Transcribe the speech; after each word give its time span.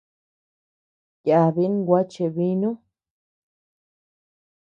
Yabin 1.29 1.75
gua 1.87 2.01
cheʼebinu. 2.11 2.69